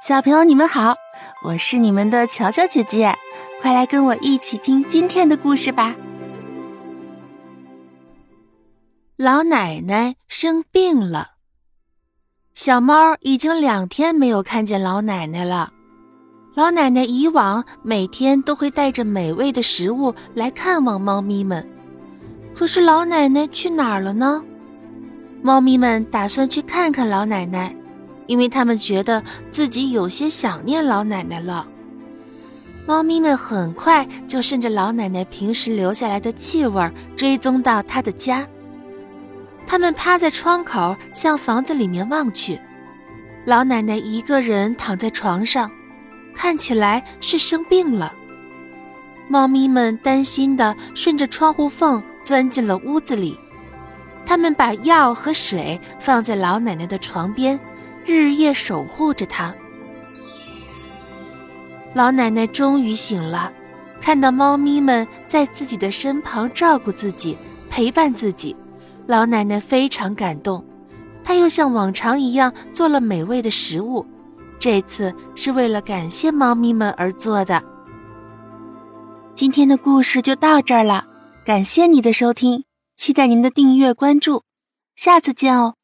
[0.00, 0.96] 小朋友，你们好，
[1.42, 3.14] 我是你们的乔乔姐姐，
[3.60, 5.94] 快来跟我一起听今天的故事吧。
[9.18, 11.32] 老奶奶生病了，
[12.54, 15.70] 小猫已经两天没有看见老奶奶了。
[16.54, 21.68] 老奶奶以往每天都会带着美味的食物来看望猫咪们，
[22.54, 24.42] 可是老奶奶去哪儿了呢？
[25.42, 27.76] 猫咪们打算去看看老奶奶。
[28.30, 31.66] 因为他们觉得自己有些想念老奶奶了。
[32.86, 38.46] 猫咪们很快就顺着老奶奶平时留下来的气味追踪到她的家。
[39.66, 42.60] 它们趴在窗口向房子里面望去，
[43.46, 45.68] 老奶奶一个人躺在床上，
[46.32, 48.14] 看起来是生病了。
[49.26, 53.36] 猫咪们担心的顺着窗户缝钻进了屋子里，
[54.24, 57.58] 它们把药和水放在老奶奶的床边。
[58.10, 59.54] 日夜守护着它。
[61.94, 63.52] 老奶奶终于醒了，
[64.00, 67.36] 看到猫咪们在自己的身旁照顾自己、
[67.68, 68.54] 陪伴自己，
[69.06, 70.64] 老奶奶非常感动。
[71.22, 74.06] 她又像往常一样做了美味的食物，
[74.58, 77.62] 这次是为了感谢猫咪们而做的。
[79.34, 81.06] 今天的故事就到这儿了，
[81.44, 82.64] 感谢你的收听，
[82.96, 84.42] 期待您的订阅关注，
[84.94, 85.79] 下次见哦。